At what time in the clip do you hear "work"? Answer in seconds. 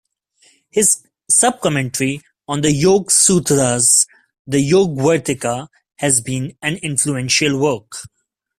7.59-7.97